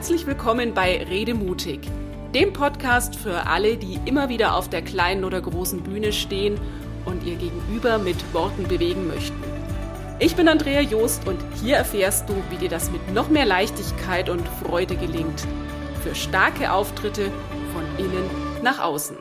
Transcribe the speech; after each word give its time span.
Herzlich 0.00 0.26
willkommen 0.26 0.72
bei 0.72 1.04
Rede 1.04 1.34
mutig, 1.34 1.80
dem 2.34 2.54
Podcast 2.54 3.16
für 3.16 3.46
alle, 3.46 3.76
die 3.76 4.00
immer 4.06 4.30
wieder 4.30 4.54
auf 4.54 4.70
der 4.70 4.80
kleinen 4.80 5.24
oder 5.24 5.42
großen 5.42 5.82
Bühne 5.82 6.14
stehen 6.14 6.58
und 7.04 7.22
ihr 7.24 7.36
Gegenüber 7.36 7.98
mit 7.98 8.16
Worten 8.32 8.66
bewegen 8.66 9.08
möchten. 9.08 9.38
Ich 10.18 10.36
bin 10.36 10.48
Andrea 10.48 10.80
Joost 10.80 11.28
und 11.28 11.38
hier 11.62 11.76
erfährst 11.76 12.30
du, 12.30 12.34
wie 12.48 12.56
dir 12.56 12.70
das 12.70 12.90
mit 12.90 13.12
noch 13.12 13.28
mehr 13.28 13.44
Leichtigkeit 13.44 14.30
und 14.30 14.48
Freude 14.64 14.96
gelingt. 14.96 15.46
Für 16.02 16.14
starke 16.14 16.72
Auftritte 16.72 17.30
von 17.74 17.84
innen 17.98 18.24
nach 18.62 18.78
außen. 18.78 19.18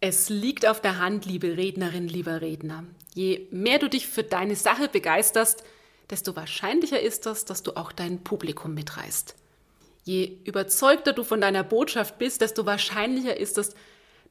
Es 0.00 0.30
liegt 0.30 0.66
auf 0.66 0.80
der 0.80 0.98
Hand, 0.98 1.26
liebe 1.26 1.58
Rednerin, 1.58 2.08
lieber 2.08 2.40
Redner. 2.40 2.84
Je 3.12 3.48
mehr 3.50 3.78
du 3.78 3.90
dich 3.90 4.06
für 4.06 4.22
deine 4.22 4.56
Sache 4.56 4.88
begeisterst, 4.88 5.62
desto 6.12 6.36
wahrscheinlicher 6.36 7.00
ist 7.00 7.26
es, 7.26 7.46
dass 7.46 7.62
du 7.62 7.74
auch 7.74 7.90
dein 7.90 8.22
Publikum 8.22 8.74
mitreißt. 8.74 9.34
Je 10.04 10.36
überzeugter 10.44 11.14
du 11.14 11.24
von 11.24 11.40
deiner 11.40 11.64
Botschaft 11.64 12.18
bist, 12.18 12.42
desto 12.42 12.66
wahrscheinlicher 12.66 13.36
ist 13.36 13.56
es, 13.56 13.74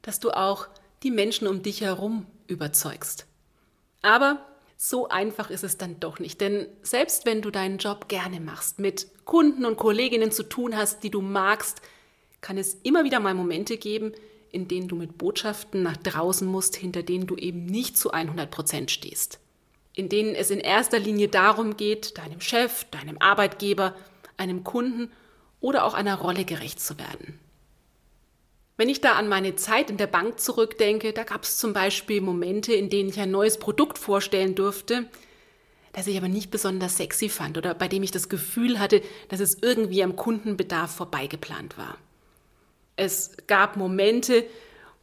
dass 0.00 0.20
du 0.20 0.30
auch 0.30 0.68
die 1.02 1.10
Menschen 1.10 1.48
um 1.48 1.62
dich 1.62 1.80
herum 1.80 2.26
überzeugst. 2.46 3.26
Aber 4.00 4.46
so 4.76 5.08
einfach 5.08 5.50
ist 5.50 5.64
es 5.64 5.76
dann 5.76 5.98
doch 5.98 6.20
nicht, 6.20 6.40
denn 6.40 6.68
selbst 6.82 7.26
wenn 7.26 7.42
du 7.42 7.50
deinen 7.50 7.78
Job 7.78 8.08
gerne 8.08 8.40
machst, 8.40 8.78
mit 8.78 9.08
Kunden 9.24 9.64
und 9.64 9.76
Kolleginnen 9.76 10.30
zu 10.30 10.44
tun 10.44 10.76
hast, 10.76 11.02
die 11.02 11.10
du 11.10 11.20
magst, 11.20 11.82
kann 12.40 12.58
es 12.58 12.74
immer 12.82 13.02
wieder 13.02 13.18
mal 13.18 13.34
Momente 13.34 13.76
geben, 13.76 14.12
in 14.50 14.68
denen 14.68 14.86
du 14.86 14.96
mit 14.96 15.18
Botschaften 15.18 15.82
nach 15.82 15.96
draußen 15.96 16.46
musst, 16.46 16.76
hinter 16.76 17.02
denen 17.02 17.26
du 17.26 17.36
eben 17.36 17.66
nicht 17.66 17.96
zu 17.96 18.12
100 18.12 18.50
Prozent 18.50 18.90
stehst 18.90 19.41
in 19.94 20.08
denen 20.08 20.34
es 20.34 20.50
in 20.50 20.60
erster 20.60 20.98
Linie 20.98 21.28
darum 21.28 21.76
geht, 21.76 22.18
deinem 22.18 22.40
Chef, 22.40 22.84
deinem 22.90 23.18
Arbeitgeber, 23.18 23.94
einem 24.36 24.64
Kunden 24.64 25.10
oder 25.60 25.84
auch 25.84 25.94
einer 25.94 26.16
Rolle 26.16 26.44
gerecht 26.44 26.80
zu 26.80 26.98
werden. 26.98 27.38
Wenn 28.76 28.88
ich 28.88 29.00
da 29.00 29.12
an 29.12 29.28
meine 29.28 29.54
Zeit 29.54 29.90
in 29.90 29.96
der 29.96 30.06
Bank 30.06 30.40
zurückdenke, 30.40 31.12
da 31.12 31.24
gab 31.24 31.44
es 31.44 31.58
zum 31.58 31.72
Beispiel 31.72 32.20
Momente, 32.20 32.72
in 32.72 32.88
denen 32.88 33.10
ich 33.10 33.20
ein 33.20 33.30
neues 33.30 33.58
Produkt 33.58 33.98
vorstellen 33.98 34.54
durfte, 34.54 35.08
das 35.92 36.06
ich 36.06 36.16
aber 36.16 36.28
nicht 36.28 36.50
besonders 36.50 36.96
sexy 36.96 37.28
fand 37.28 37.58
oder 37.58 37.74
bei 37.74 37.86
dem 37.86 38.02
ich 38.02 38.10
das 38.10 38.30
Gefühl 38.30 38.78
hatte, 38.78 39.02
dass 39.28 39.40
es 39.40 39.58
irgendwie 39.60 40.02
am 40.02 40.16
Kundenbedarf 40.16 40.90
vorbeigeplant 40.96 41.76
war. 41.76 41.98
Es 42.96 43.36
gab 43.46 43.76
Momente, 43.76 44.44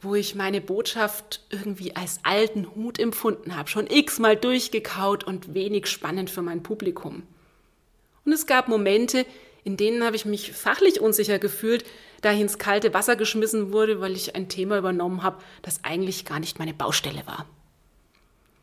wo 0.00 0.14
ich 0.14 0.34
meine 0.34 0.60
Botschaft 0.60 1.44
irgendwie 1.50 1.94
als 1.94 2.20
alten 2.22 2.74
Hut 2.74 2.98
empfunden 2.98 3.56
habe, 3.56 3.68
schon 3.68 3.86
x-mal 3.86 4.36
durchgekaut 4.36 5.24
und 5.24 5.54
wenig 5.54 5.86
spannend 5.86 6.30
für 6.30 6.42
mein 6.42 6.62
Publikum. 6.62 7.22
Und 8.24 8.32
es 8.32 8.46
gab 8.46 8.68
Momente, 8.68 9.26
in 9.64 9.76
denen 9.76 10.04
habe 10.04 10.16
ich 10.16 10.24
mich 10.24 10.52
fachlich 10.52 11.00
unsicher 11.00 11.38
gefühlt, 11.38 11.84
da 12.22 12.32
ich 12.32 12.40
ins 12.40 12.58
kalte 12.58 12.94
Wasser 12.94 13.16
geschmissen 13.16 13.72
wurde, 13.72 14.00
weil 14.00 14.12
ich 14.12 14.34
ein 14.34 14.48
Thema 14.48 14.78
übernommen 14.78 15.22
habe, 15.22 15.42
das 15.62 15.84
eigentlich 15.84 16.24
gar 16.24 16.40
nicht 16.40 16.58
meine 16.58 16.74
Baustelle 16.74 17.26
war. 17.26 17.46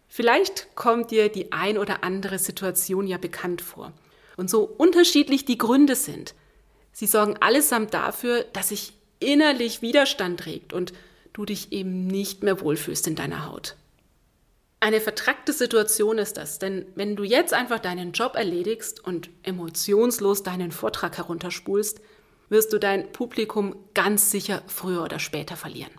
Vielleicht 0.08 0.76
kommt 0.76 1.12
dir 1.12 1.30
die 1.30 1.52
ein 1.52 1.78
oder 1.78 2.04
andere 2.04 2.40
Situation 2.40 3.08
ja 3.08 3.18
bekannt 3.18 3.62
vor. 3.62 3.94
Und 4.38 4.50
so 4.50 4.64
unterschiedlich 4.64 5.46
die 5.46 5.58
Gründe 5.58 5.96
sind, 5.96 6.34
sie 6.92 7.08
sorgen 7.08 7.38
allesamt 7.38 7.94
dafür, 7.94 8.44
dass 8.54 8.70
sich 8.70 8.94
innerlich 9.20 9.82
Widerstand 9.82 10.46
regt 10.46 10.74
und 10.74 10.94
du 11.38 11.46
dich 11.46 11.72
eben 11.72 12.08
nicht 12.08 12.42
mehr 12.42 12.62
wohlfühlst 12.62 13.08
in 13.08 13.16
deiner 13.16 13.46
Haut. 13.46 13.76
Eine 14.80 15.02
vertrackte 15.02 15.54
Situation 15.54 16.18
ist 16.18 16.38
das, 16.38 16.60
denn 16.60 16.86
wenn 16.96 17.16
du 17.16 17.24
jetzt 17.24 17.54
einfach 17.54 17.80
deinen 17.80 18.12
Job 18.12 18.36
erledigst 18.36 19.04
und 19.04 19.30
emotionslos 19.44 20.44
deinen 20.44 20.72
Vortrag 20.72 21.18
herunterspulst, 21.18 22.02
wirst 22.50 22.74
du 22.74 22.80
dein 22.80 23.12
Publikum 23.12 23.76
ganz 23.94 24.32
sicher 24.32 24.64
früher 24.68 25.04
oder 25.04 25.20
später 25.20 25.56
verlieren. 25.56 25.92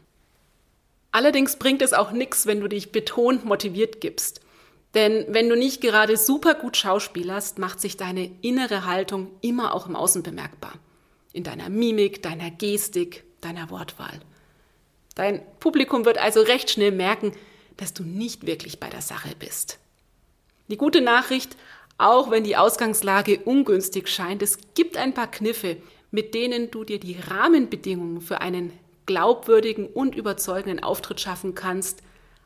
Allerdings 1.10 1.56
bringt 1.56 1.82
es 1.82 1.92
auch 1.92 2.12
nichts, 2.12 2.46
wenn 2.46 2.60
du 2.60 2.68
dich 2.68 2.92
betont 2.92 3.44
motiviert 3.44 4.00
gibst. 4.00 4.40
Denn 4.94 5.26
wenn 5.28 5.48
du 5.48 5.56
nicht 5.56 5.80
gerade 5.80 6.16
super 6.16 6.54
gut 6.54 6.76
schauspielerst, 6.76 7.58
macht 7.58 7.80
sich 7.80 7.96
deine 7.96 8.30
innere 8.40 8.86
Haltung 8.86 9.30
immer 9.40 9.74
auch 9.74 9.86
im 9.86 9.96
Außen 9.96 10.22
bemerkbar. 10.22 10.74
In 11.32 11.44
deiner 11.44 11.68
Mimik, 11.68 12.22
deiner 12.22 12.50
Gestik, 12.50 13.24
deiner 13.40 13.70
Wortwahl. 13.70 14.20
Dein 15.18 15.42
Publikum 15.58 16.04
wird 16.04 16.16
also 16.16 16.40
recht 16.42 16.70
schnell 16.70 16.92
merken, 16.92 17.32
dass 17.76 17.92
du 17.92 18.04
nicht 18.04 18.46
wirklich 18.46 18.78
bei 18.78 18.88
der 18.88 19.02
Sache 19.02 19.34
bist. 19.36 19.80
Die 20.68 20.76
gute 20.76 21.00
Nachricht, 21.00 21.56
auch 21.98 22.30
wenn 22.30 22.44
die 22.44 22.56
Ausgangslage 22.56 23.40
ungünstig 23.40 24.06
scheint, 24.06 24.42
es 24.42 24.58
gibt 24.74 24.96
ein 24.96 25.14
paar 25.14 25.28
Kniffe, 25.28 25.78
mit 26.12 26.34
denen 26.34 26.70
du 26.70 26.84
dir 26.84 27.00
die 27.00 27.16
Rahmenbedingungen 27.18 28.20
für 28.20 28.40
einen 28.40 28.72
glaubwürdigen 29.06 29.88
und 29.88 30.14
überzeugenden 30.14 30.84
Auftritt 30.84 31.20
schaffen 31.20 31.56
kannst, 31.56 32.00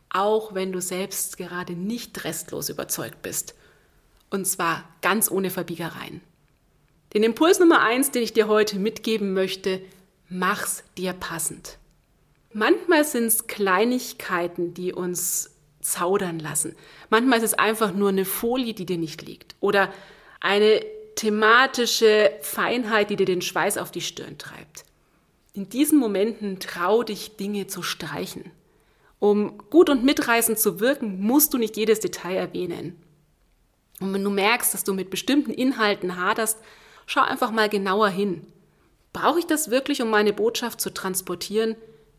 auch 0.08 0.54
wenn 0.54 0.72
du 0.72 0.80
selbst 0.80 1.36
gerade 1.36 1.74
nicht 1.74 2.24
restlos 2.24 2.70
überzeugt 2.70 3.20
bist. 3.20 3.54
Und 4.30 4.46
zwar 4.46 4.88
ganz 5.02 5.30
ohne 5.30 5.50
Verbiegereien. 5.50 6.22
Den 7.12 7.22
Impuls 7.22 7.58
Nummer 7.58 7.82
eins, 7.82 8.12
den 8.12 8.22
ich 8.22 8.32
dir 8.32 8.48
heute 8.48 8.78
mitgeben 8.78 9.34
möchte, 9.34 9.82
mach's 10.30 10.84
dir 10.96 11.12
passend. 11.12 11.76
Manchmal 12.54 13.04
sind 13.04 13.26
es 13.26 13.46
Kleinigkeiten, 13.46 14.74
die 14.74 14.92
uns 14.92 15.50
zaudern 15.80 16.38
lassen. 16.38 16.76
Manchmal 17.10 17.38
ist 17.38 17.44
es 17.44 17.54
einfach 17.54 17.92
nur 17.92 18.10
eine 18.10 18.24
Folie, 18.24 18.74
die 18.74 18.86
dir 18.86 18.98
nicht 18.98 19.22
liegt. 19.22 19.56
Oder 19.60 19.92
eine 20.40 20.84
thematische 21.16 22.30
Feinheit, 22.40 23.10
die 23.10 23.16
dir 23.16 23.26
den 23.26 23.42
Schweiß 23.42 23.78
auf 23.78 23.90
die 23.90 24.00
Stirn 24.00 24.38
treibt. 24.38 24.84
In 25.54 25.68
diesen 25.68 25.98
Momenten 25.98 26.60
trau 26.60 27.02
dich, 27.02 27.36
Dinge 27.36 27.66
zu 27.66 27.82
streichen. 27.82 28.50
Um 29.18 29.58
gut 29.70 29.90
und 29.90 30.04
mitreißend 30.04 30.58
zu 30.58 30.80
wirken, 30.80 31.20
musst 31.20 31.52
du 31.54 31.58
nicht 31.58 31.76
jedes 31.76 32.00
Detail 32.00 32.36
erwähnen. 32.36 32.96
Und 34.00 34.12
wenn 34.14 34.24
du 34.24 34.30
merkst, 34.30 34.74
dass 34.74 34.84
du 34.84 34.94
mit 34.94 35.10
bestimmten 35.10 35.52
Inhalten 35.52 36.16
haderst, 36.16 36.58
schau 37.06 37.20
einfach 37.20 37.50
mal 37.50 37.68
genauer 37.68 38.08
hin. 38.08 38.46
Brauche 39.12 39.38
ich 39.38 39.46
das 39.46 39.70
wirklich, 39.70 40.02
um 40.02 40.10
meine 40.10 40.32
Botschaft 40.32 40.80
zu 40.80 40.92
transportieren? 40.92 41.76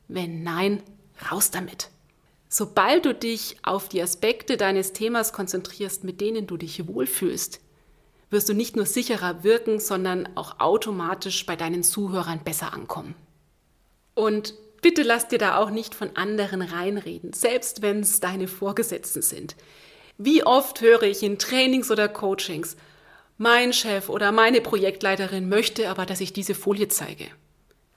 Wenn 0.07 0.43
nein, 0.43 0.83
raus 1.31 1.51
damit. 1.51 1.89
Sobald 2.49 3.05
du 3.05 3.13
dich 3.13 3.57
auf 3.63 3.89
die 3.89 4.01
Aspekte 4.01 4.57
deines 4.57 4.93
Themas 4.93 5.33
konzentrierst, 5.33 6.03
mit 6.03 6.21
denen 6.21 6.45
du 6.45 6.57
dich 6.57 6.87
wohlfühlst, 6.87 7.59
wirst 8.29 8.49
du 8.49 8.53
nicht 8.53 8.75
nur 8.75 8.85
sicherer 8.85 9.43
wirken, 9.43 9.79
sondern 9.79 10.29
auch 10.35 10.59
automatisch 10.59 11.45
bei 11.45 11.55
deinen 11.55 11.83
Zuhörern 11.83 12.43
besser 12.43 12.73
ankommen. 12.73 13.15
Und 14.13 14.53
bitte 14.81 15.03
lass 15.03 15.27
dir 15.27 15.39
da 15.39 15.57
auch 15.57 15.69
nicht 15.69 15.95
von 15.95 16.15
anderen 16.15 16.61
reinreden, 16.61 17.33
selbst 17.33 17.81
wenn 17.81 18.01
es 18.01 18.19
deine 18.19 18.47
Vorgesetzten 18.47 19.21
sind. 19.21 19.55
Wie 20.17 20.43
oft 20.43 20.81
höre 20.81 21.03
ich 21.03 21.23
in 21.23 21.39
Trainings 21.39 21.89
oder 21.89 22.07
Coachings, 22.07 22.77
mein 23.37 23.73
Chef 23.73 24.09
oder 24.09 24.31
meine 24.31 24.61
Projektleiterin 24.61 25.49
möchte 25.49 25.89
aber, 25.89 26.05
dass 26.05 26.21
ich 26.21 26.33
diese 26.33 26.53
Folie 26.53 26.87
zeige. 26.87 27.25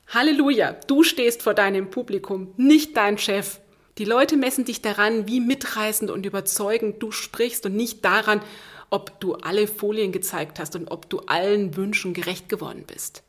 Halleluja, 0.09 0.73
du 0.87 1.03
stehst 1.03 1.43
vor 1.43 1.55
deinem 1.55 1.91
Publikum, 1.91 2.53
nicht 2.57 2.97
dein 2.97 3.19
Chef. 3.19 3.59
Die 3.99 4.05
Leute 4.05 4.37
messen 4.37 4.65
dich 4.65 4.81
daran, 4.81 5.27
wie 5.27 5.41
mitreißend 5.41 6.11
und 6.11 6.25
überzeugend 6.27 7.03
du 7.03 7.11
sprichst 7.11 7.67
und 7.67 7.75
nicht 7.75 8.05
daran, 8.05 8.41
ob 8.89 9.19
du 9.21 9.35
alle 9.35 9.67
Folien 9.67 10.13
gezeigt 10.13 10.61
hast 10.61 10.77
und 10.77 10.91
ob 10.91 11.11
du 11.11 11.21
allen 11.21 11.77
Wünschen 11.77 12.15
gerecht 12.15 12.49
geworden 12.49 12.85
bist. 12.87 13.25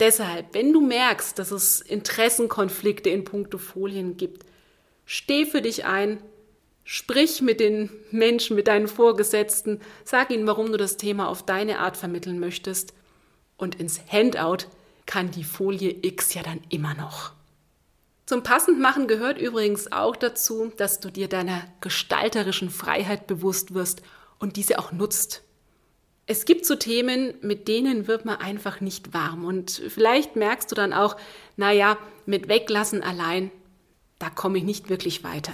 Deshalb, 0.00 0.46
wenn 0.52 0.72
du 0.72 0.80
merkst, 0.80 1.38
dass 1.38 1.50
es 1.50 1.80
Interessenkonflikte 1.80 3.08
in 3.08 3.24
puncto 3.24 3.56
Folien 3.56 4.16
gibt, 4.16 4.44
steh 5.06 5.46
für 5.46 5.62
dich 5.62 5.86
ein, 5.86 6.18
sprich 6.84 7.40
mit 7.40 7.60
den 7.60 7.88
Menschen, 8.10 8.56
mit 8.56 8.66
deinen 8.66 8.88
Vorgesetzten, 8.88 9.80
sag 10.04 10.30
ihnen, 10.30 10.46
warum 10.46 10.72
du 10.72 10.76
das 10.76 10.96
Thema 10.98 11.28
auf 11.28 11.46
deine 11.46 11.78
Art 11.78 11.96
vermitteln 11.96 12.38
möchtest 12.38 12.92
und 13.56 13.76
ins 13.76 14.00
Handout 14.10 14.66
kann 15.12 15.30
die 15.30 15.44
Folie 15.44 15.94
X 16.00 16.32
ja 16.32 16.42
dann 16.42 16.62
immer 16.70 16.94
noch. 16.94 17.32
Zum 18.24 18.42
Passendmachen 18.42 19.06
gehört 19.06 19.38
übrigens 19.38 19.92
auch 19.92 20.16
dazu, 20.16 20.72
dass 20.78 21.00
du 21.00 21.10
dir 21.10 21.28
deiner 21.28 21.64
gestalterischen 21.82 22.70
Freiheit 22.70 23.26
bewusst 23.26 23.74
wirst 23.74 24.00
und 24.38 24.56
diese 24.56 24.78
auch 24.78 24.90
nutzt. 24.90 25.42
Es 26.24 26.46
gibt 26.46 26.64
so 26.64 26.76
Themen, 26.76 27.34
mit 27.42 27.68
denen 27.68 28.06
wird 28.06 28.24
man 28.24 28.36
einfach 28.36 28.80
nicht 28.80 29.12
warm 29.12 29.44
und 29.44 29.82
vielleicht 29.88 30.34
merkst 30.34 30.70
du 30.70 30.74
dann 30.74 30.94
auch, 30.94 31.18
naja, 31.58 31.98
mit 32.24 32.48
Weglassen 32.48 33.02
allein, 33.02 33.50
da 34.18 34.30
komme 34.30 34.56
ich 34.56 34.64
nicht 34.64 34.88
wirklich 34.88 35.24
weiter. 35.24 35.52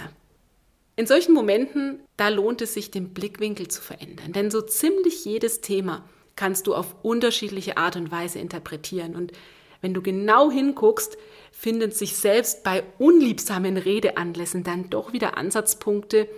In 0.95 1.05
solchen 1.05 1.33
Momenten, 1.33 1.99
da 2.15 2.29
lohnt 2.29 2.61
es 2.61 2.75
sich, 2.75 2.91
den 2.91 3.13
Blickwinkel 3.13 3.67
zu 3.67 3.81
verändern, 3.81 4.31
denn 4.31 4.51
so 4.51 4.61
ziemlich 4.61 5.25
jedes 5.25 5.59
Thema 5.59 6.07
kannst 6.39 6.67
du 6.67 6.73
auf 6.73 6.95
unterschiedliche 7.03 7.75
Art 7.75 7.97
und 7.97 8.11
Weise 8.11 8.39
interpretieren. 8.39 9.13
Und 9.13 9.33
wenn 9.81 9.93
du 9.93 10.01
genau 10.01 10.49
hinguckst, 10.49 11.17
finden 11.51 11.91
sich 11.91 12.15
selbst 12.15 12.63
bei 12.63 12.83
unliebsamen 12.97 13.75
Redeanlässen 13.75 14.63
dann 14.63 14.89
doch 14.89 15.11
wieder 15.11 15.37
Ansatzpunkte, 15.37 16.29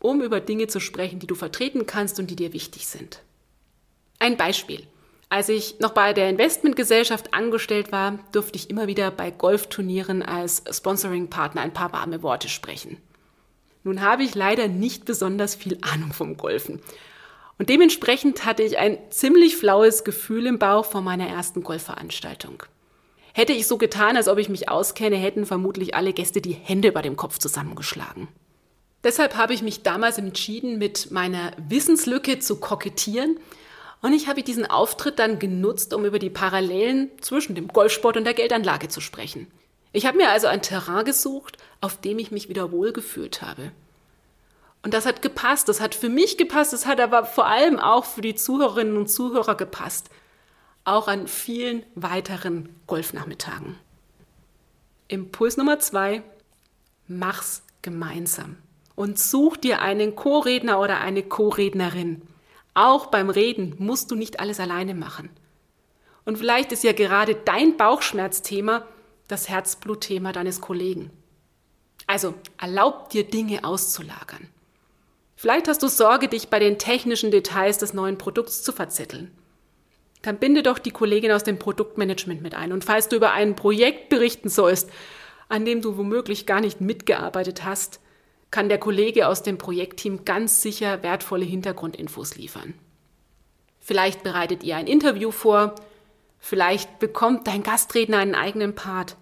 um 0.00 0.22
über 0.22 0.40
Dinge 0.40 0.68
zu 0.68 0.80
sprechen, 0.80 1.18
die 1.18 1.26
du 1.26 1.34
vertreten 1.34 1.84
kannst 1.84 2.18
und 2.18 2.30
die 2.30 2.36
dir 2.36 2.54
wichtig 2.54 2.86
sind. 2.86 3.20
Ein 4.18 4.38
Beispiel. 4.38 4.86
Als 5.28 5.50
ich 5.50 5.80
noch 5.80 5.92
bei 5.92 6.14
der 6.14 6.30
Investmentgesellschaft 6.30 7.34
angestellt 7.34 7.92
war, 7.92 8.18
durfte 8.32 8.56
ich 8.56 8.70
immer 8.70 8.86
wieder 8.86 9.10
bei 9.10 9.30
Golfturnieren 9.30 10.22
als 10.22 10.62
Sponsoring-Partner 10.70 11.60
ein 11.60 11.74
paar 11.74 11.92
warme 11.92 12.22
Worte 12.22 12.48
sprechen. 12.48 12.96
Nun 13.84 14.00
habe 14.00 14.22
ich 14.22 14.34
leider 14.34 14.68
nicht 14.68 15.04
besonders 15.04 15.54
viel 15.54 15.76
Ahnung 15.82 16.14
vom 16.14 16.38
Golfen. 16.38 16.80
Und 17.58 17.70
dementsprechend 17.70 18.44
hatte 18.44 18.62
ich 18.62 18.78
ein 18.78 18.98
ziemlich 19.10 19.56
flaues 19.56 20.04
Gefühl 20.04 20.46
im 20.46 20.58
Bauch 20.58 20.84
vor 20.84 21.00
meiner 21.00 21.26
ersten 21.26 21.62
Golfveranstaltung. 21.62 22.62
Hätte 23.32 23.52
ich 23.52 23.66
so 23.66 23.78
getan, 23.78 24.16
als 24.16 24.28
ob 24.28 24.38
ich 24.38 24.48
mich 24.48 24.68
auskenne, 24.68 25.16
hätten 25.16 25.46
vermutlich 25.46 25.94
alle 25.94 26.12
Gäste 26.12 26.40
die 26.40 26.52
Hände 26.54 26.88
über 26.88 27.02
dem 27.02 27.16
Kopf 27.16 27.38
zusammengeschlagen. 27.38 28.28
Deshalb 29.04 29.36
habe 29.36 29.54
ich 29.54 29.62
mich 29.62 29.82
damals 29.82 30.18
entschieden, 30.18 30.78
mit 30.78 31.10
meiner 31.10 31.52
Wissenslücke 31.68 32.38
zu 32.38 32.56
kokettieren 32.56 33.38
und 34.02 34.12
ich 34.12 34.28
habe 34.28 34.42
diesen 34.42 34.66
Auftritt 34.66 35.18
dann 35.18 35.38
genutzt, 35.38 35.94
um 35.94 36.04
über 36.04 36.18
die 36.18 36.30
Parallelen 36.30 37.10
zwischen 37.20 37.54
dem 37.54 37.68
Golfsport 37.68 38.16
und 38.16 38.24
der 38.24 38.34
Geldanlage 38.34 38.88
zu 38.88 39.00
sprechen. 39.00 39.46
Ich 39.92 40.06
habe 40.06 40.18
mir 40.18 40.30
also 40.30 40.46
ein 40.46 40.62
Terrain 40.62 41.04
gesucht, 41.04 41.56
auf 41.80 42.00
dem 42.00 42.18
ich 42.18 42.30
mich 42.30 42.48
wieder 42.48 42.72
wohlgefühlt 42.72 43.42
habe. 43.42 43.72
Und 44.86 44.94
das 44.94 45.04
hat 45.04 45.20
gepasst, 45.20 45.68
das 45.68 45.80
hat 45.80 45.96
für 45.96 46.08
mich 46.08 46.38
gepasst, 46.38 46.72
das 46.72 46.86
hat 46.86 47.00
aber 47.00 47.24
vor 47.24 47.48
allem 47.48 47.80
auch 47.80 48.04
für 48.04 48.20
die 48.20 48.36
Zuhörerinnen 48.36 48.96
und 48.96 49.08
Zuhörer 49.08 49.56
gepasst 49.56 50.10
auch 50.84 51.08
an 51.08 51.26
vielen 51.26 51.84
weiteren 51.96 52.68
Golfnachmittagen. 52.86 53.74
Impuls 55.08 55.56
Nummer 55.56 55.80
zwei, 55.80 56.22
mach's 57.08 57.64
gemeinsam 57.82 58.58
und 58.94 59.18
such 59.18 59.56
dir 59.56 59.82
einen 59.82 60.14
Co-Redner 60.14 60.78
oder 60.78 61.00
eine 61.00 61.24
Co-Rednerin. 61.24 62.22
Auch 62.74 63.06
beim 63.06 63.28
Reden 63.28 63.74
musst 63.78 64.12
du 64.12 64.14
nicht 64.14 64.38
alles 64.38 64.60
alleine 64.60 64.94
machen. 64.94 65.30
Und 66.24 66.38
vielleicht 66.38 66.70
ist 66.70 66.84
ja 66.84 66.92
gerade 66.92 67.34
dein 67.34 67.76
Bauchschmerzthema 67.76 68.86
das 69.26 69.48
Herzblutthema 69.48 70.30
deines 70.30 70.60
Kollegen. 70.60 71.10
Also 72.06 72.34
erlaub 72.56 73.10
dir 73.10 73.24
Dinge 73.24 73.64
auszulagern. 73.64 74.48
Vielleicht 75.36 75.68
hast 75.68 75.82
du 75.82 75.88
Sorge, 75.88 76.28
dich 76.28 76.48
bei 76.48 76.58
den 76.58 76.78
technischen 76.78 77.30
Details 77.30 77.78
des 77.78 77.94
neuen 77.94 78.18
Produkts 78.18 78.62
zu 78.62 78.72
verzetteln 78.72 79.30
dann 80.26 80.38
binde 80.38 80.62
doch 80.62 80.78
die 80.78 80.90
Kollegin 80.90 81.30
aus 81.30 81.44
dem 81.44 81.58
Produktmanagement 81.58 82.42
mit 82.42 82.54
ein. 82.54 82.72
Und 82.72 82.84
falls 82.84 83.08
du 83.08 83.16
über 83.16 83.32
ein 83.32 83.54
Projekt 83.54 84.08
berichten 84.08 84.48
sollst, 84.48 84.90
an 85.48 85.64
dem 85.64 85.80
du 85.80 85.96
womöglich 85.96 86.46
gar 86.46 86.60
nicht 86.60 86.80
mitgearbeitet 86.80 87.64
hast, 87.64 88.00
kann 88.50 88.68
der 88.68 88.78
Kollege 88.78 89.28
aus 89.28 89.42
dem 89.42 89.58
Projektteam 89.58 90.24
ganz 90.24 90.62
sicher 90.62 91.02
wertvolle 91.02 91.44
Hintergrundinfos 91.44 92.36
liefern. 92.36 92.74
Vielleicht 93.80 94.24
bereitet 94.24 94.64
ihr 94.64 94.76
ein 94.76 94.88
Interview 94.88 95.30
vor, 95.30 95.76
vielleicht 96.40 96.98
bekommt 96.98 97.46
dein 97.46 97.62
Gastredner 97.62 98.18
einen 98.18 98.34
eigenen 98.34 98.74
Part. 98.74 99.16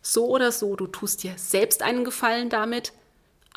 So 0.00 0.28
oder 0.28 0.50
so, 0.50 0.76
du 0.76 0.86
tust 0.86 1.24
dir 1.24 1.34
selbst 1.36 1.82
einen 1.82 2.04
Gefallen 2.04 2.48
damit, 2.48 2.94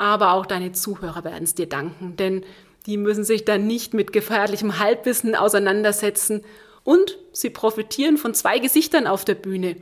aber 0.00 0.32
auch 0.32 0.46
deine 0.46 0.72
Zuhörer 0.72 1.24
werden 1.24 1.44
es 1.44 1.54
dir 1.54 1.68
danken, 1.68 2.16
denn 2.16 2.42
die 2.86 2.96
müssen 2.96 3.22
sich 3.22 3.44
dann 3.44 3.66
nicht 3.66 3.92
mit 3.92 4.14
gefährlichem 4.14 4.78
Halbwissen 4.78 5.34
auseinandersetzen 5.34 6.42
und 6.84 7.18
sie 7.32 7.50
profitieren 7.50 8.16
von 8.16 8.32
zwei 8.32 8.60
Gesichtern 8.60 9.06
auf 9.06 9.26
der 9.26 9.34
Bühne, 9.34 9.76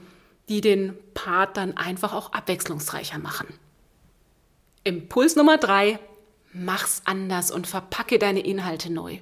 die 0.48 0.60
den 0.60 0.98
Part 1.14 1.56
dann 1.56 1.76
einfach 1.76 2.12
auch 2.12 2.32
abwechslungsreicher 2.32 3.18
machen. 3.18 3.46
Impuls 4.82 5.36
Nummer 5.36 5.56
drei, 5.56 6.00
mach's 6.52 7.02
anders 7.04 7.52
und 7.52 7.68
verpacke 7.68 8.18
deine 8.18 8.40
Inhalte 8.40 8.92
neu. 8.92 9.18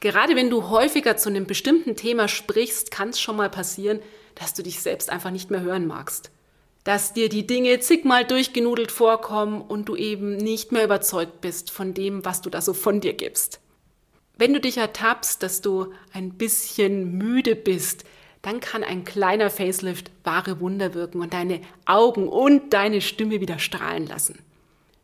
Gerade 0.00 0.36
wenn 0.36 0.50
du 0.50 0.68
häufiger 0.68 1.16
zu 1.16 1.30
einem 1.30 1.46
bestimmten 1.46 1.96
Thema 1.96 2.28
sprichst, 2.28 2.90
kann 2.90 3.08
es 3.08 3.20
schon 3.20 3.36
mal 3.36 3.48
passieren, 3.48 4.00
dass 4.34 4.52
du 4.52 4.62
dich 4.62 4.82
selbst 4.82 5.08
einfach 5.08 5.30
nicht 5.30 5.50
mehr 5.50 5.62
hören 5.62 5.86
magst 5.86 6.30
dass 6.84 7.12
dir 7.12 7.28
die 7.28 7.46
Dinge 7.46 7.80
zigmal 7.80 8.24
durchgenudelt 8.24 8.92
vorkommen 8.92 9.60
und 9.60 9.88
du 9.88 9.96
eben 9.96 10.36
nicht 10.36 10.72
mehr 10.72 10.84
überzeugt 10.84 11.40
bist 11.40 11.70
von 11.70 11.94
dem, 11.94 12.24
was 12.24 12.40
du 12.40 12.50
da 12.50 12.60
so 12.60 12.72
von 12.72 13.00
dir 13.00 13.12
gibst. 13.12 13.60
Wenn 14.36 14.54
du 14.54 14.60
dich 14.60 14.78
ertappst, 14.78 15.42
dass 15.42 15.60
du 15.60 15.92
ein 16.12 16.34
bisschen 16.34 17.18
müde 17.18 17.56
bist, 17.56 18.04
dann 18.40 18.60
kann 18.60 18.84
ein 18.84 19.04
kleiner 19.04 19.50
Facelift 19.50 20.12
wahre 20.22 20.60
Wunder 20.60 20.94
wirken 20.94 21.20
und 21.20 21.34
deine 21.34 21.60
Augen 21.86 22.28
und 22.28 22.72
deine 22.72 23.00
Stimme 23.00 23.40
wieder 23.40 23.58
strahlen 23.58 24.06
lassen. 24.06 24.38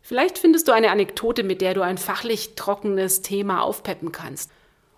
Vielleicht 0.02 0.38
findest 0.38 0.68
du 0.68 0.72
eine 0.72 0.90
Anekdote, 0.90 1.42
mit 1.42 1.60
der 1.60 1.74
du 1.74 1.82
ein 1.82 1.98
fachlich 1.98 2.54
trockenes 2.54 3.22
Thema 3.22 3.62
aufpeppen 3.62 4.12
kannst. 4.12 4.50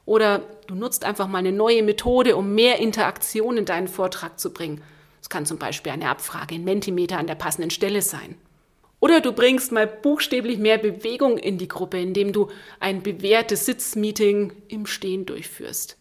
Oder 0.05 0.43
du 0.67 0.75
nutzt 0.75 1.05
einfach 1.05 1.29
mal 1.29 1.39
eine 1.39 1.53
neue 1.53 1.83
Methode, 1.83 2.37
um 2.37 2.55
mehr 2.55 2.79
Interaktion 2.79 3.57
in 3.57 3.65
deinen 3.65 3.89
Vortrag 3.89 4.39
zu 4.39 4.53
bringen 4.53 4.83
es 5.27 5.29
kann 5.29 5.45
zum 5.45 5.59
Beispiel 5.59 5.91
eine 5.91 6.09
Abfrage 6.09 6.55
in 6.55 6.63
Mentimeter 6.63 7.19
an 7.19 7.27
der 7.27 7.35
passenden 7.35 7.71
Stelle 7.71 8.01
sein. 8.01 8.37
Oder 9.01 9.21
du 9.21 9.33
bringst 9.33 9.73
mal 9.73 9.89
buchstäblich 9.89 10.57
mehr 10.57 10.79
Bewegung 10.79 11.37
in 11.37 11.59
die 11.59 11.67
Gruppe, 11.67 11.99
indem 11.99 12.33
du 12.33 12.49
ein 12.79 13.03
bewährtes 13.03 13.67
Sitzmeeting 13.67 14.53
im 14.69 14.87
Stehen 14.87 15.27
durchführst. 15.27 15.97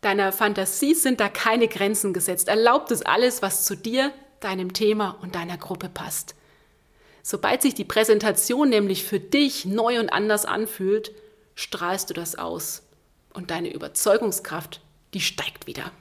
Deiner 0.00 0.32
Fantasie 0.32 0.94
sind 0.94 1.20
da 1.20 1.28
keine 1.28 1.68
Grenzen 1.68 2.12
gesetzt. 2.12 2.48
Erlaubt 2.48 2.90
es 2.90 3.02
alles, 3.02 3.40
was 3.40 3.64
zu 3.64 3.76
dir, 3.76 4.12
deinem 4.40 4.72
Thema 4.72 5.16
und 5.22 5.36
deiner 5.36 5.56
Gruppe 5.56 5.88
passt. 5.88 6.34
Sobald 7.22 7.62
sich 7.62 7.74
die 7.74 7.84
Präsentation 7.84 8.68
nämlich 8.68 9.04
für 9.04 9.20
dich 9.20 9.64
neu 9.64 10.00
und 10.00 10.08
anders 10.08 10.44
anfühlt, 10.44 11.12
strahlst 11.54 12.10
du 12.10 12.14
das 12.14 12.34
aus. 12.34 12.82
Und 13.32 13.52
deine 13.52 13.72
Überzeugungskraft, 13.72 14.80
die 15.14 15.20
steigt 15.20 15.68
wieder. 15.68 15.92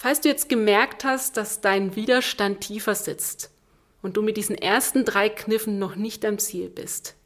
Falls 0.00 0.20
du 0.20 0.28
jetzt 0.28 0.48
gemerkt 0.48 1.02
hast, 1.02 1.36
dass 1.36 1.60
dein 1.60 1.96
Widerstand 1.96 2.60
tiefer 2.60 2.94
sitzt 2.94 3.50
und 4.00 4.16
du 4.16 4.22
mit 4.22 4.36
diesen 4.36 4.54
ersten 4.54 5.04
drei 5.04 5.28
Kniffen 5.28 5.80
noch 5.80 5.96
nicht 5.96 6.24
am 6.24 6.38
Ziel 6.38 6.68
bist, 6.68 7.16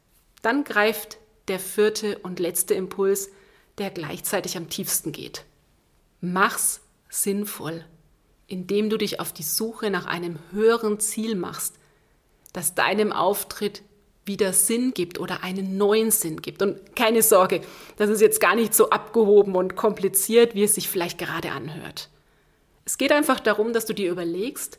dann 0.41 0.63
greift 0.63 1.19
der 1.49 1.59
vierte 1.59 2.17
und 2.23 2.39
letzte 2.39 2.73
Impuls, 2.73 3.29
der 3.77 3.91
gleichzeitig 3.91 4.57
am 4.57 4.71
tiefsten 4.71 5.11
geht. 5.11 5.45
Mach's 6.19 6.81
sinnvoll, 7.09 7.85
indem 8.47 8.89
du 8.89 8.97
dich 8.97 9.19
auf 9.19 9.33
die 9.33 9.43
Suche 9.43 9.91
nach 9.91 10.07
einem 10.07 10.39
höheren 10.51 10.99
Ziel 10.99 11.35
machst, 11.35 11.75
das 12.53 12.73
deinem 12.73 13.13
Auftritt 13.13 13.83
wieder 14.25 14.51
Sinn 14.51 14.95
gibt 14.95 15.19
oder 15.19 15.43
einen 15.43 15.77
neuen 15.77 16.09
Sinn 16.09 16.41
gibt. 16.41 16.63
Und 16.63 16.95
keine 16.95 17.21
Sorge, 17.21 17.61
das 17.97 18.09
ist 18.09 18.21
jetzt 18.21 18.39
gar 18.39 18.55
nicht 18.55 18.73
so 18.73 18.89
abgehoben 18.89 19.55
und 19.55 19.75
kompliziert, 19.75 20.55
wie 20.55 20.63
es 20.63 20.73
sich 20.73 20.89
vielleicht 20.89 21.19
gerade 21.19 21.51
anhört. 21.51 22.09
Es 22.85 22.97
geht 22.97 23.11
einfach 23.11 23.39
darum, 23.39 23.73
dass 23.73 23.85
du 23.85 23.93
dir 23.93 24.11
überlegst, 24.11 24.77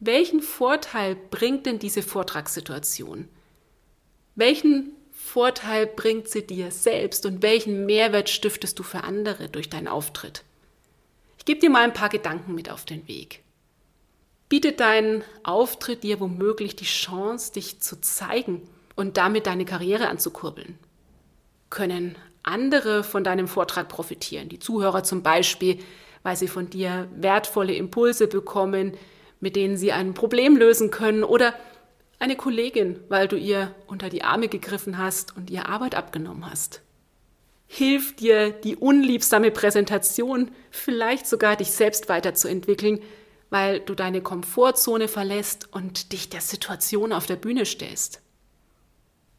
welchen 0.00 0.40
Vorteil 0.40 1.16
bringt 1.16 1.66
denn 1.66 1.78
diese 1.78 2.02
Vortragssituation? 2.02 3.28
Welchen 4.34 4.92
Vorteil 5.12 5.86
bringt 5.86 6.28
sie 6.28 6.46
dir 6.46 6.70
selbst 6.70 7.24
und 7.24 7.42
welchen 7.42 7.86
Mehrwert 7.86 8.28
stiftest 8.28 8.78
du 8.78 8.82
für 8.82 9.04
andere 9.04 9.48
durch 9.48 9.70
deinen 9.70 9.88
Auftritt? 9.88 10.42
Ich 11.38 11.44
gebe 11.44 11.60
dir 11.60 11.70
mal 11.70 11.84
ein 11.84 11.94
paar 11.94 12.08
Gedanken 12.08 12.54
mit 12.54 12.70
auf 12.70 12.84
den 12.84 13.06
Weg. 13.06 13.42
Bietet 14.48 14.80
dein 14.80 15.24
Auftritt 15.42 16.02
dir 16.02 16.20
womöglich 16.20 16.76
die 16.76 16.84
Chance, 16.84 17.52
dich 17.52 17.80
zu 17.80 18.00
zeigen 18.00 18.62
und 18.96 19.16
damit 19.16 19.46
deine 19.46 19.64
Karriere 19.64 20.08
anzukurbeln? 20.08 20.78
Können 21.70 22.16
andere 22.42 23.04
von 23.04 23.24
deinem 23.24 23.48
Vortrag 23.48 23.88
profitieren? 23.88 24.48
Die 24.48 24.58
Zuhörer 24.58 25.02
zum 25.02 25.22
Beispiel, 25.22 25.78
weil 26.24 26.34
sie 26.36 26.48
von 26.48 26.68
dir 26.68 27.06
wertvolle 27.14 27.74
Impulse 27.74 28.26
bekommen, 28.26 28.96
mit 29.38 29.54
denen 29.54 29.76
sie 29.76 29.92
ein 29.92 30.14
Problem 30.14 30.56
lösen 30.56 30.90
können 30.90 31.22
oder 31.22 31.54
eine 32.18 32.34
Kollegin, 32.34 32.98
weil 33.08 33.28
du 33.28 33.36
ihr 33.36 33.74
unter 33.86 34.08
die 34.08 34.24
Arme 34.24 34.48
gegriffen 34.48 34.98
hast 34.98 35.36
und 35.36 35.50
ihr 35.50 35.68
Arbeit 35.68 35.94
abgenommen 35.94 36.50
hast. 36.50 36.80
Hilft 37.66 38.20
dir 38.20 38.50
die 38.50 38.76
unliebsame 38.76 39.50
Präsentation, 39.50 40.50
vielleicht 40.70 41.26
sogar 41.26 41.56
dich 41.56 41.70
selbst 41.72 42.08
weiterzuentwickeln, 42.08 43.00
weil 43.50 43.80
du 43.80 43.94
deine 43.94 44.22
Komfortzone 44.22 45.08
verlässt 45.08 45.68
und 45.72 46.12
dich 46.12 46.30
der 46.30 46.40
Situation 46.40 47.12
auf 47.12 47.26
der 47.26 47.36
Bühne 47.36 47.66
stellst. 47.66 48.22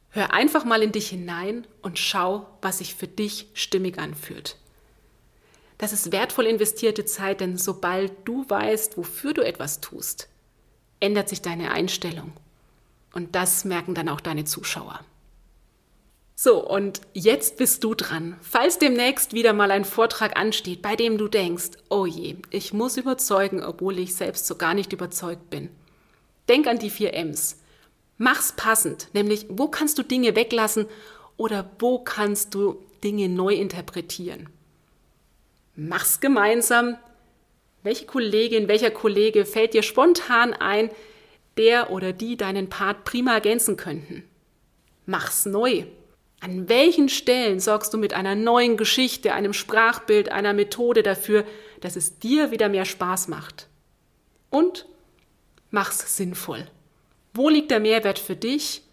Hör 0.10 0.34
einfach 0.34 0.66
mal 0.66 0.84
in 0.84 0.92
dich 0.92 1.10
hinein 1.10 1.66
und 1.82 1.98
schau, 1.98 2.48
was 2.62 2.78
sich 2.78 2.94
für 2.96 3.08
dich 3.08 3.48
stimmig 3.54 3.98
anfühlt. 3.98 4.58
Das 5.78 5.92
ist 5.92 6.12
wertvoll 6.12 6.46
investierte 6.46 7.06
Zeit, 7.06 7.42
denn 7.42 7.58
sobald 7.58 8.12
du 8.26 8.46
weißt, 8.48 8.98
wofür 8.98 9.34
du 9.34 9.42
etwas 9.42 9.82
tust, 9.82 10.30
ändert 11.00 11.30
sich 11.30 11.42
deine 11.42 11.72
Einstellung. 11.72 12.32
Und 13.14 13.36
das 13.36 13.66
merken 13.66 13.96
dann 13.96 14.10
auch 14.10 14.22
deine 14.22 14.46
Zuschauer. 14.46 15.00
So, 16.38 16.66
und 16.68 17.00
jetzt 17.14 17.56
bist 17.58 17.84
du 17.86 17.96
dran. 17.96 18.36
Falls 18.42 18.78
demnächst 18.78 19.34
wieder 19.34 19.54
mal 19.54 19.72
ein 19.72 19.86
Vortrag 19.86 20.38
ansteht, 20.38 20.82
bei 20.82 20.98
dem 20.98 21.18
du 21.18 21.30
denkst, 21.30 21.72
oh 21.90 22.06
je, 22.06 22.36
ich 22.50 22.74
muss 22.74 22.98
überzeugen, 22.98 23.64
obwohl 23.64 24.00
ich 24.00 24.16
selbst 24.16 24.46
so 24.46 24.56
gar 24.56 24.74
nicht 24.74 24.92
überzeugt 24.92 25.50
bin. 25.50 25.70
Denk 26.50 26.68
an 26.68 26.78
die 26.78 26.90
vier 26.90 27.14
M's. 27.14 27.62
Mach's 28.18 28.52
passend, 28.52 29.10
nämlich 29.14 29.46
wo 29.50 29.70
kannst 29.70 29.98
du 29.98 30.04
Dinge 30.04 30.36
weglassen 30.36 30.88
oder 31.38 31.70
wo 31.80 32.00
kannst 32.00 32.54
du 32.54 32.84
Dinge 33.04 33.30
neu 33.30 33.54
interpretieren. 33.54 34.50
Mach's 35.76 36.20
gemeinsam. 36.20 36.98
Welche 37.84 38.06
Kollegin, 38.06 38.68
welcher 38.68 38.92
Kollege 38.92 39.46
fällt 39.46 39.74
dir 39.74 39.84
spontan 39.84 40.54
ein, 40.54 40.90
der 41.58 41.92
oder 41.92 42.14
die 42.14 42.38
deinen 42.38 42.70
Part 42.70 43.04
prima 43.04 43.34
ergänzen 43.34 43.78
könnten? 43.78 44.24
Mach's 45.06 45.46
neu. 45.46 45.86
An 46.40 46.70
welchen 46.70 47.10
Stellen 47.10 47.60
sorgst 47.60 47.94
du 47.94 47.98
mit 47.98 48.14
einer 48.14 48.36
neuen 48.36 48.78
Geschichte, 48.78 49.34
einem 49.34 49.54
Sprachbild, 49.54 50.32
einer 50.32 50.54
Methode 50.54 51.04
dafür, 51.04 51.46
dass 51.82 51.96
es 51.96 52.20
dir 52.20 52.52
wieder 52.52 52.70
mehr 52.70 52.86
Spaß 52.86 53.28
macht? 53.28 53.68
Und 54.50 54.86
mach's 55.72 56.16
sinnvoll. 56.16 56.68
Wo 57.34 57.50
liegt 57.50 57.72
der 57.72 57.80
Mehrwert 57.80 58.20
für 58.20 58.36
dich 58.36 58.84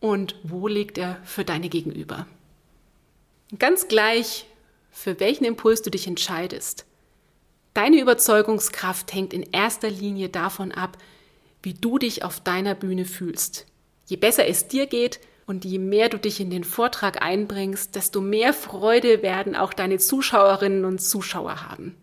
und 0.00 0.36
wo 0.42 0.68
liegt 0.68 0.98
er 0.98 1.20
für 1.24 1.44
deine 1.44 1.68
Gegenüber? 1.68 2.26
Ganz 3.58 3.88
gleich, 3.88 4.46
für 4.96 5.20
welchen 5.20 5.44
Impuls 5.44 5.82
du 5.82 5.90
dich 5.90 6.06
entscheidest. 6.06 6.86
Deine 7.74 8.00
Überzeugungskraft 8.00 9.12
hängt 9.12 9.34
in 9.34 9.42
erster 9.52 9.90
Linie 9.90 10.30
davon 10.30 10.72
ab, 10.72 10.96
wie 11.62 11.74
du 11.74 11.98
dich 11.98 12.24
auf 12.24 12.40
deiner 12.40 12.74
Bühne 12.74 13.04
fühlst. 13.04 13.66
Je 14.06 14.16
besser 14.16 14.48
es 14.48 14.68
dir 14.68 14.86
geht 14.86 15.20
und 15.46 15.66
je 15.66 15.78
mehr 15.78 16.08
du 16.08 16.18
dich 16.18 16.40
in 16.40 16.48
den 16.48 16.64
Vortrag 16.64 17.22
einbringst, 17.22 17.94
desto 17.94 18.22
mehr 18.22 18.54
Freude 18.54 19.22
werden 19.22 19.54
auch 19.54 19.74
deine 19.74 19.98
Zuschauerinnen 19.98 20.86
und 20.86 21.02
Zuschauer 21.02 21.68
haben. 21.68 21.94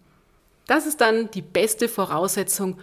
Das 0.67 0.85
ist 0.85 1.01
dann 1.01 1.31
die 1.31 1.41
beste 1.41 1.89
Voraussetzung, 1.89 2.79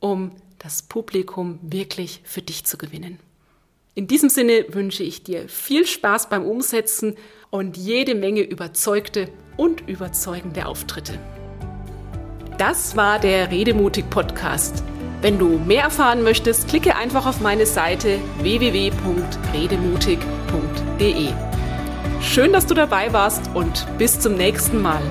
um 0.00 0.32
das 0.58 0.80
Publikum 0.80 1.58
wirklich 1.60 2.22
für 2.24 2.40
dich 2.40 2.64
zu 2.64 2.78
gewinnen. 2.78 3.18
In 3.94 4.06
diesem 4.06 4.30
Sinne 4.30 4.64
wünsche 4.70 5.02
ich 5.02 5.22
dir 5.22 5.46
viel 5.50 5.86
Spaß 5.86 6.30
beim 6.30 6.46
Umsetzen 6.46 7.16
und 7.50 7.76
jede 7.76 8.14
Menge 8.14 8.40
überzeugte 8.40 9.28
und 9.56 9.88
überzeugende 9.88 10.66
Auftritte. 10.66 11.18
Das 12.58 12.96
war 12.96 13.18
der 13.18 13.50
Redemutig 13.50 14.08
Podcast. 14.10 14.84
Wenn 15.20 15.36
du 15.38 15.58
mehr 15.58 15.84
erfahren 15.84 16.22
möchtest, 16.22 16.68
klicke 16.68 16.96
einfach 16.96 17.26
auf 17.26 17.40
meine 17.40 17.66
Seite 17.66 18.18
www.redemutig.de. 18.40 21.28
Schön, 22.20 22.52
dass 22.52 22.66
du 22.66 22.74
dabei 22.74 23.12
warst 23.12 23.50
und 23.54 23.86
bis 23.98 24.20
zum 24.20 24.34
nächsten 24.34 24.82
Mal. 24.82 25.02